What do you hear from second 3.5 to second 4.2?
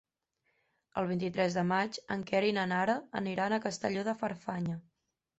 a Castelló de